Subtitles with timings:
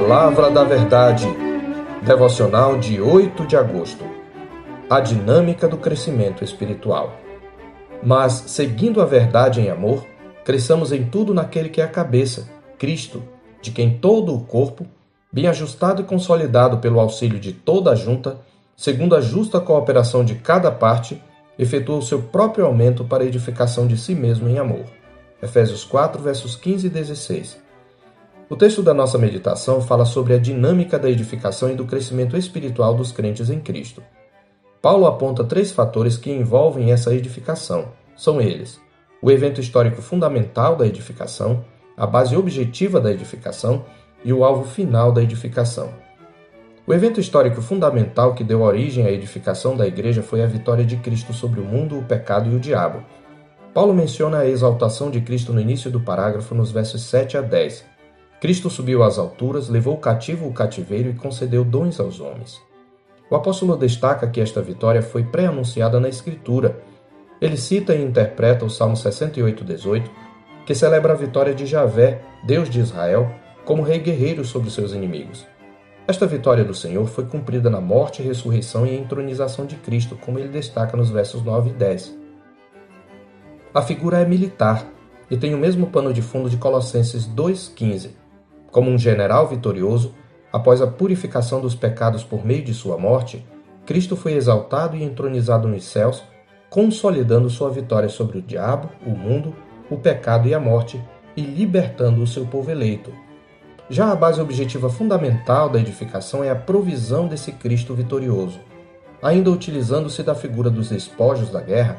[0.00, 1.26] Palavra da Verdade,
[2.02, 4.04] devocional de 8 de agosto.
[4.88, 7.14] A dinâmica do crescimento espiritual.
[8.00, 10.06] Mas, seguindo a verdade em amor,
[10.44, 12.48] cresçamos em tudo naquele que é a cabeça,
[12.78, 13.24] Cristo,
[13.60, 14.86] de quem todo o corpo,
[15.32, 18.38] bem ajustado e consolidado pelo auxílio de toda a junta,
[18.76, 21.20] segundo a justa cooperação de cada parte,
[21.58, 24.84] efetua o seu próprio aumento para a edificação de si mesmo em amor.
[25.42, 27.67] Efésios 4, versos 15 e 16.
[28.50, 32.94] O texto da nossa meditação fala sobre a dinâmica da edificação e do crescimento espiritual
[32.94, 34.02] dos crentes em Cristo.
[34.80, 37.92] Paulo aponta três fatores que envolvem essa edificação.
[38.16, 38.80] São eles:
[39.20, 41.62] o evento histórico fundamental da edificação,
[41.94, 43.84] a base objetiva da edificação
[44.24, 45.90] e o alvo final da edificação.
[46.86, 50.96] O evento histórico fundamental que deu origem à edificação da igreja foi a vitória de
[50.96, 53.04] Cristo sobre o mundo, o pecado e o diabo.
[53.74, 57.87] Paulo menciona a exaltação de Cristo no início do parágrafo nos versos 7 a 10
[58.40, 62.62] Cristo subiu às alturas, levou cativo o cativeiro e concedeu dons aos homens.
[63.28, 66.80] O apóstolo destaca que esta vitória foi pré-anunciada na Escritura.
[67.40, 70.08] Ele cita e interpreta o Salmo 68:18,
[70.64, 73.28] que celebra a vitória de Javé, Deus de Israel,
[73.64, 75.44] como rei guerreiro sobre seus inimigos.
[76.06, 80.48] Esta vitória do Senhor foi cumprida na morte, ressurreição e entronização de Cristo, como ele
[80.48, 82.16] destaca nos versos 9 e 10.
[83.74, 84.86] A figura é militar
[85.30, 88.27] e tem o mesmo pano de fundo de Colossenses 2,15
[88.70, 90.14] como um general vitorioso,
[90.52, 93.44] após a purificação dos pecados por meio de sua morte,
[93.86, 96.22] Cristo foi exaltado e entronizado nos céus,
[96.68, 99.54] consolidando sua vitória sobre o diabo, o mundo,
[99.90, 101.02] o pecado e a morte,
[101.36, 103.12] e libertando o seu povo eleito.
[103.88, 108.60] Já a base objetiva fundamental da edificação é a provisão desse Cristo vitorioso.
[109.22, 111.96] Ainda utilizando-se da figura dos despojos da guerra,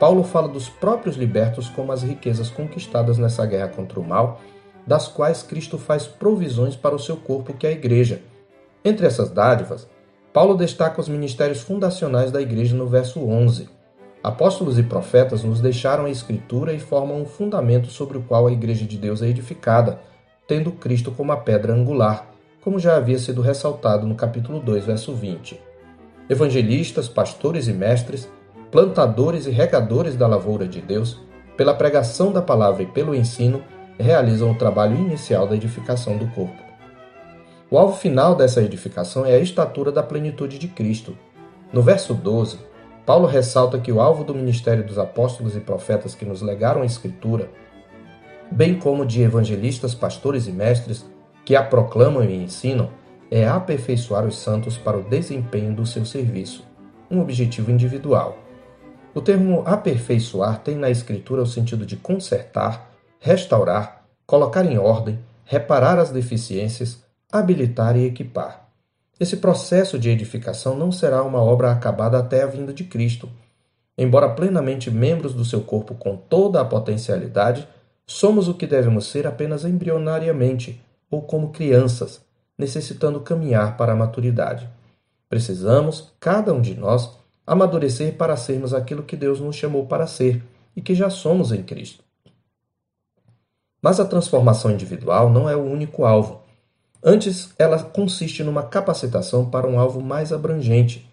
[0.00, 4.40] Paulo fala dos próprios libertos como as riquezas conquistadas nessa guerra contra o mal
[4.88, 8.22] das quais Cristo faz provisões para o seu corpo, que é a Igreja.
[8.82, 9.86] Entre essas dádivas,
[10.32, 13.68] Paulo destaca os ministérios fundacionais da Igreja no verso 11.
[14.22, 18.52] Apóstolos e profetas nos deixaram a Escritura e formam um fundamento sobre o qual a
[18.52, 20.00] Igreja de Deus é edificada,
[20.46, 22.26] tendo Cristo como a pedra angular,
[22.62, 25.60] como já havia sido ressaltado no capítulo 2, verso 20.
[26.30, 28.26] Evangelistas, pastores e mestres,
[28.70, 31.20] plantadores e regadores da lavoura de Deus,
[31.58, 33.62] pela pregação da palavra e pelo ensino,
[33.98, 36.62] realizam o trabalho inicial da edificação do corpo.
[37.70, 41.16] O alvo final dessa edificação é a estatura da plenitude de Cristo.
[41.72, 42.58] No verso 12,
[43.04, 46.86] Paulo ressalta que o alvo do ministério dos apóstolos e profetas que nos legaram a
[46.86, 47.50] Escritura,
[48.50, 51.04] bem como de evangelistas, pastores e mestres
[51.44, 52.90] que a proclamam e ensinam,
[53.30, 56.64] é aperfeiçoar os santos para o desempenho do seu serviço,
[57.10, 58.38] um objetivo individual.
[59.14, 62.90] O termo aperfeiçoar tem na Escritura o sentido de consertar,
[63.20, 68.68] restaurar, colocar em ordem, reparar as deficiências, habilitar e equipar.
[69.18, 73.28] Esse processo de edificação não será uma obra acabada até a vinda de Cristo.
[73.96, 77.66] Embora plenamente membros do seu corpo com toda a potencialidade,
[78.06, 80.80] somos o que devemos ser apenas embrionariamente,
[81.10, 82.20] ou como crianças,
[82.56, 84.68] necessitando caminhar para a maturidade.
[85.28, 87.10] Precisamos, cada um de nós,
[87.46, 90.42] amadurecer para sermos aquilo que Deus nos chamou para ser
[90.76, 92.04] e que já somos em Cristo.
[93.80, 96.42] Mas a transformação individual não é o único alvo.
[97.02, 101.08] Antes, ela consiste numa capacitação para um alvo mais abrangente,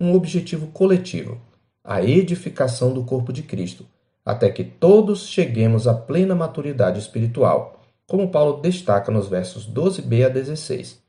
[0.00, 1.38] um objetivo coletivo,
[1.84, 3.86] a edificação do corpo de Cristo,
[4.24, 10.28] até que todos cheguemos à plena maturidade espiritual, como Paulo destaca nos versos 12b a
[10.28, 11.00] 16.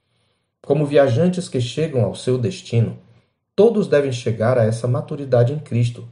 [0.62, 2.98] Como viajantes que chegam ao seu destino,
[3.56, 6.08] todos devem chegar a essa maturidade em Cristo.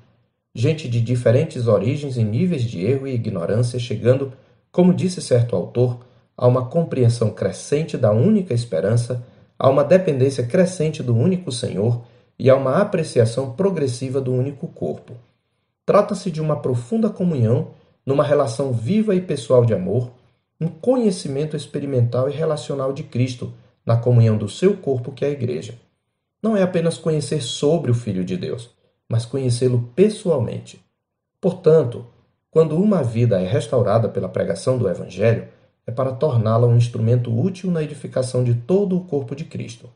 [0.54, 4.32] Gente de diferentes origens e níveis de erro e ignorância chegando
[4.76, 6.00] como disse certo autor,
[6.36, 9.26] há uma compreensão crescente da única esperança,
[9.58, 12.02] há uma dependência crescente do único Senhor
[12.38, 15.14] e há uma apreciação progressiva do único corpo.
[15.86, 17.70] Trata-se de uma profunda comunhão
[18.06, 20.12] numa relação viva e pessoal de amor,
[20.60, 23.54] um conhecimento experimental e relacional de Cristo
[23.86, 25.76] na comunhão do seu corpo, que é a Igreja.
[26.44, 28.72] Não é apenas conhecer sobre o Filho de Deus,
[29.08, 30.84] mas conhecê-lo pessoalmente.
[31.40, 32.06] Portanto,
[32.56, 35.46] quando uma vida é restaurada pela pregação do Evangelho,
[35.86, 39.90] é para torná-la um instrumento útil na edificação de todo o corpo de Cristo.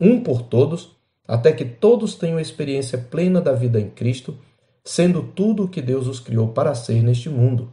[0.00, 0.96] Um por todos,
[1.26, 4.38] até que todos tenham experiência plena da vida em Cristo,
[4.84, 7.68] sendo tudo o que Deus os criou para ser neste mundo.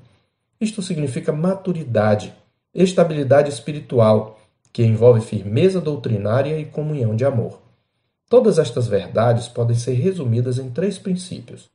[0.60, 2.34] Isto significa maturidade,
[2.74, 4.40] estabilidade espiritual,
[4.74, 7.62] que envolve firmeza doutrinária e comunhão de amor.
[8.28, 11.70] Todas estas verdades podem ser resumidas em três princípios.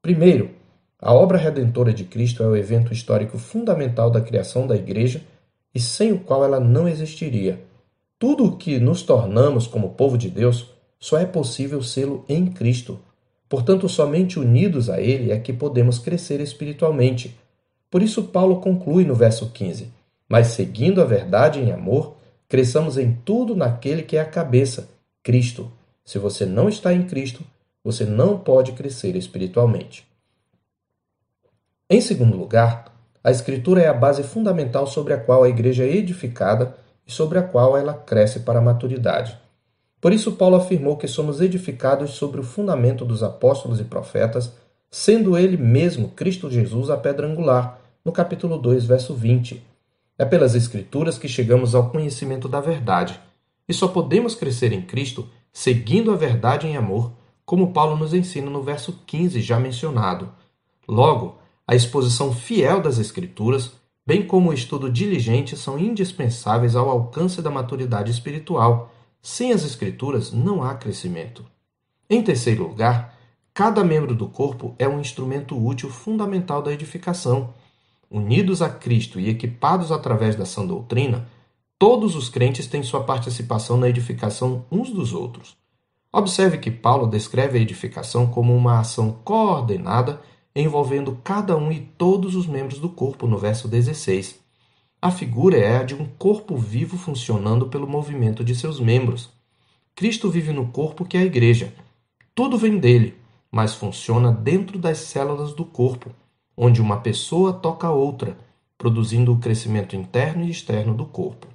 [0.00, 0.58] Primeiro,
[1.02, 5.22] a obra redentora de Cristo é o evento histórico fundamental da criação da Igreja
[5.74, 7.58] e sem o qual ela não existiria.
[8.18, 10.66] Tudo o que nos tornamos como povo de Deus
[10.98, 12.98] só é possível sê-lo em Cristo.
[13.48, 17.34] Portanto, somente unidos a Ele é que podemos crescer espiritualmente.
[17.90, 19.88] Por isso, Paulo conclui no verso 15:
[20.28, 22.14] Mas seguindo a verdade em amor,
[22.46, 24.90] cresçamos em tudo naquele que é a cabeça,
[25.22, 25.72] Cristo.
[26.04, 27.42] Se você não está em Cristo,
[27.82, 30.09] você não pode crescer espiritualmente.
[31.92, 32.84] Em segundo lugar,
[33.24, 37.36] a Escritura é a base fundamental sobre a qual a igreja é edificada e sobre
[37.36, 39.36] a qual ela cresce para a maturidade.
[40.00, 44.52] Por isso, Paulo afirmou que somos edificados sobre o fundamento dos apóstolos e profetas,
[44.88, 49.60] sendo ele mesmo, Cristo Jesus, a pedra angular, no capítulo 2, verso 20.
[50.16, 53.18] É pelas Escrituras que chegamos ao conhecimento da verdade,
[53.68, 57.10] e só podemos crescer em Cristo seguindo a verdade em amor,
[57.44, 60.28] como Paulo nos ensina no verso 15 já mencionado.
[60.86, 61.39] Logo,
[61.70, 63.70] a exposição fiel das Escrituras,
[64.04, 70.32] bem como o estudo diligente, são indispensáveis ao alcance da maturidade espiritual sem as Escrituras
[70.32, 71.46] não há crescimento.
[72.08, 73.16] Em terceiro lugar,
[73.54, 77.54] cada membro do corpo é um instrumento útil fundamental da edificação.
[78.10, 81.28] Unidos a Cristo e equipados através da sã doutrina,
[81.78, 85.56] todos os crentes têm sua participação na edificação uns dos outros.
[86.12, 90.20] Observe que Paulo descreve a edificação como uma ação coordenada
[90.54, 94.38] envolvendo cada um e todos os membros do corpo, no verso 16.
[95.00, 99.30] A figura é a de um corpo vivo funcionando pelo movimento de seus membros.
[99.94, 101.72] Cristo vive no corpo que é a igreja.
[102.34, 103.14] Tudo vem dele,
[103.50, 106.10] mas funciona dentro das células do corpo,
[106.56, 108.36] onde uma pessoa toca a outra,
[108.76, 111.46] produzindo o crescimento interno e externo do corpo.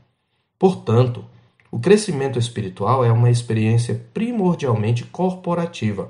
[0.58, 1.24] Portanto,
[1.72, 6.10] o crescimento espiritual é uma experiência primordialmente corporativa.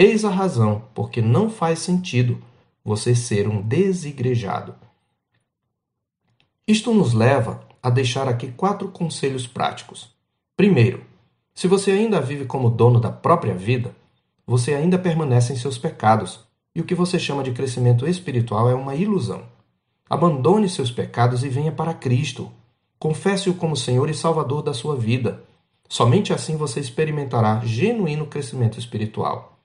[0.00, 2.40] Eis a razão porque não faz sentido
[2.84, 4.76] você ser um desigrejado.
[6.68, 10.14] Isto nos leva a deixar aqui quatro conselhos práticos.
[10.56, 11.02] Primeiro,
[11.52, 13.92] se você ainda vive como dono da própria vida,
[14.46, 18.74] você ainda permanece em seus pecados, e o que você chama de crescimento espiritual é
[18.76, 19.42] uma ilusão.
[20.08, 22.52] Abandone seus pecados e venha para Cristo.
[23.00, 25.42] Confesse-o como Senhor e Salvador da sua vida.
[25.88, 29.57] Somente assim você experimentará genuíno crescimento espiritual.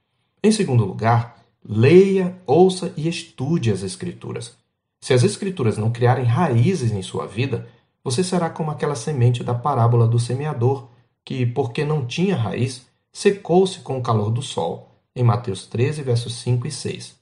[0.43, 4.57] Em segundo lugar, leia, ouça e estude as Escrituras.
[4.99, 7.67] Se as Escrituras não criarem raízes em sua vida,
[8.03, 10.87] você será como aquela semente da parábola do semeador,
[11.23, 16.35] que, porque não tinha raiz, secou-se com o calor do sol, em Mateus 13, versos
[16.35, 17.15] 5 e 6.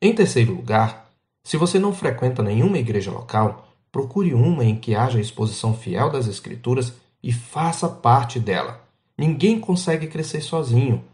[0.00, 1.10] Em terceiro lugar,
[1.42, 6.26] se você não frequenta nenhuma igreja local, procure uma em que haja exposição fiel das
[6.26, 6.92] Escrituras
[7.22, 8.80] e faça parte dela.
[9.16, 11.04] Ninguém consegue crescer sozinho.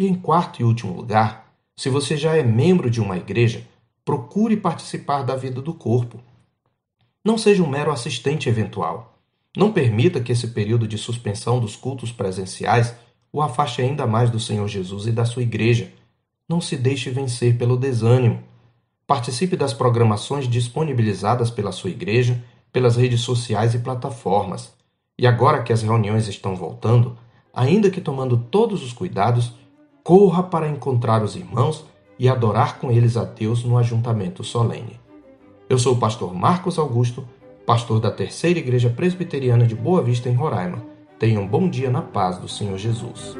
[0.00, 3.68] E em quarto e último lugar, se você já é membro de uma igreja,
[4.02, 6.18] procure participar da vida do corpo.
[7.22, 9.18] Não seja um mero assistente eventual.
[9.54, 12.94] Não permita que esse período de suspensão dos cultos presenciais
[13.30, 15.92] o afaste ainda mais do Senhor Jesus e da sua igreja.
[16.48, 18.42] Não se deixe vencer pelo desânimo.
[19.06, 22.42] Participe das programações disponibilizadas pela sua igreja,
[22.72, 24.72] pelas redes sociais e plataformas.
[25.18, 27.18] E agora que as reuniões estão voltando,
[27.52, 29.59] ainda que tomando todos os cuidados,
[30.10, 31.84] corra para encontrar os irmãos
[32.18, 34.98] e adorar com eles a Deus no ajuntamento solene.
[35.68, 37.24] Eu sou o pastor Marcos Augusto,
[37.64, 40.82] pastor da Terceira Igreja Presbiteriana de Boa Vista, em Roraima.
[41.16, 43.38] Tenha um bom dia na paz do Senhor Jesus.